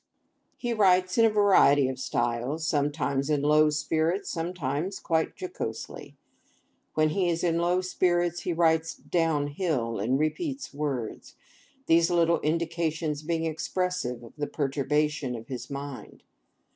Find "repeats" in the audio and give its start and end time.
10.17-10.73